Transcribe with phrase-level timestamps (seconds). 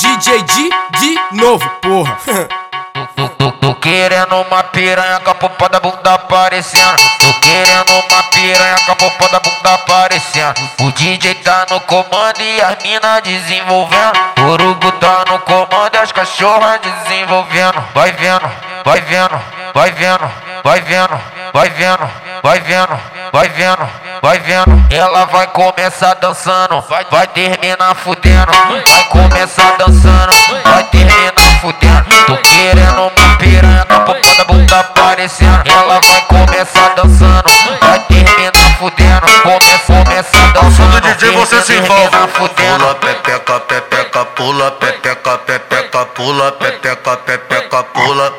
[0.00, 2.16] DJ de de novo, porra.
[3.60, 6.96] Tô, querendo uma piranha com a da bunda aparecendo.
[7.18, 10.54] Tô querendo uma piranha com a da bunda aparecendo.
[10.80, 14.18] O DJ tá no comando e as mina desenvolvendo.
[14.38, 17.84] O urubu tá no comando e as cachorras desenvolvendo.
[17.92, 18.50] Vai vendo,
[18.82, 19.38] vai vendo,
[19.74, 20.30] vai vendo,
[20.62, 21.20] vai vendo,
[21.52, 22.10] vai vendo,
[22.42, 22.98] vai vendo,
[23.32, 23.88] vai vendo,
[24.22, 24.86] vai vendo.
[24.90, 28.52] Ela vai começar dançando, vai, terminar fudendo.
[28.52, 30.32] Vai começar dançando,
[30.64, 32.04] vai terminar fudendo.
[32.26, 35.62] Tô querendo uma piranha com a popa da bunda aparecendo.
[35.66, 37.44] Ela vai começar dançando,
[37.80, 39.26] vai terminar fudendo.
[39.42, 41.00] Começa, começa dançando.
[41.00, 42.10] do DJ você se envolve.
[42.10, 48.32] Pula, pepeca, pepeca, pula, pepeca, pepeca, pula, pepeca, pepeca, pula,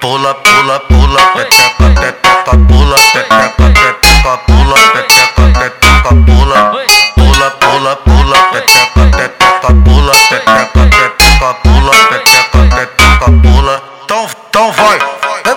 [0.00, 6.72] pula, pula, pula, pepeca, pepeca, pula, pepeca, pepeca, pula, pepeca, pepeca, pula,
[7.14, 13.82] pula, pula, pula, pepeca, pepeca, pula, pepeca, pepeca, pula, pepeca, pepeca, pula.
[14.04, 14.98] Então, então vai.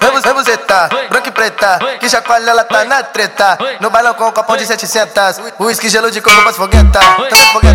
[0.00, 3.58] Vamos, vamos etar, branca e preta, que chacoalha ela tá na treta.
[3.80, 7.00] No balão com o copão de 700, uísque, gelo de coco, pras fogueta.
[7.00, 7.69] Tamo fogueta,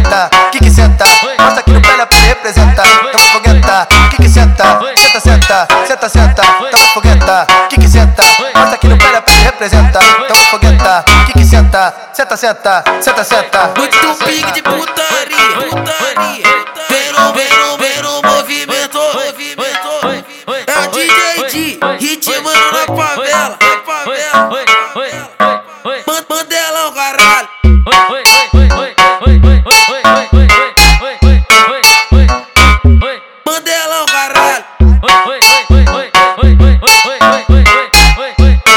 [5.95, 6.41] senta, senta.
[6.71, 8.23] Tamo fogueta, que que senta,
[8.55, 10.03] mostra aqui no pé pra representar.
[10.27, 13.71] Tamo fogueta, que que senta, senta, senta, senta, senta.
[13.77, 16.43] Muito pique de putaria, putaria.
[16.89, 20.25] Vero, vero, vero, movimento, movimento.
[20.67, 25.34] É o DJ de ritmando na favela, na favela.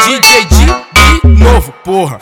[0.05, 2.19] DJ de novo, porra.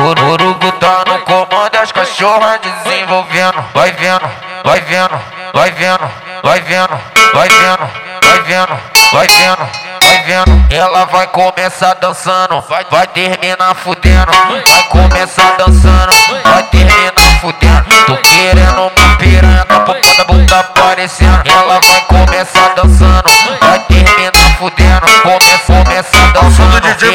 [0.00, 3.62] Urubu tá no comando as cachorras desenvolvendo.
[3.74, 4.28] Vai vendo,
[4.64, 5.20] vai vendo,
[5.52, 6.10] vai vendo,
[6.42, 6.98] vai vendo,
[7.32, 7.88] vai vendo,
[8.22, 8.78] vai vendo,
[9.12, 9.68] vai vendo,
[10.02, 10.66] vai vendo.
[10.70, 14.32] Ela vai começar dançando, vai, terminar fudendo.
[14.32, 16.12] Vai começar dançando,
[16.44, 17.84] vai terminar fudendo.
[18.06, 21.49] Tô querendo uma piranha com a popa da bunda aparecendo.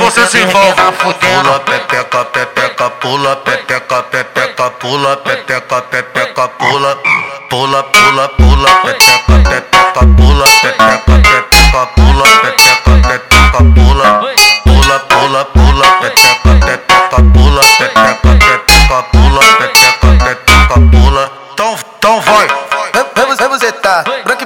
[0.05, 0.75] Você se envolve.
[0.75, 6.97] Pula, pepeca, pepeca, pula, pepeca, pepeca, pula, pepeca, pepeca, pula,
[7.49, 14.21] pula, pula, pula, pepeca, pepeca, pula, pepeca, pepeca, pula, pepeca, pepeca, pula,
[14.63, 21.31] pula, pula, pula, pepeca, pepeca, pula, pepeca, pepeca, pula, pepeca, pepeca, pula.
[21.53, 22.47] Então, então vai.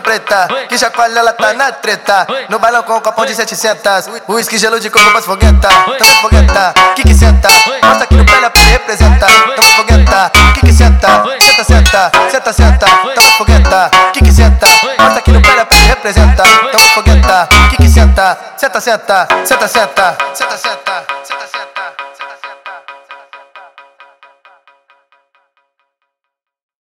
[0.09, 2.25] Preta, que chacoalha ela tá na treta.
[2.49, 5.69] No balão com o copão de 700, uísque, gelo de coco, pras fogueta.
[5.99, 7.47] Tamo fogueta, que que senta,
[7.83, 9.29] mostra aqui no pé pra representar.
[9.55, 12.85] Tamo fogueta, que que senta, senta, senta, senta, senta.
[13.13, 14.67] Tamo fogueta, que que senta,
[14.99, 16.47] mostra aqui no pé pra representar.
[16.71, 20.98] Tamo fogueta, que que senta, senta, senta, senta, senta, senta, senta.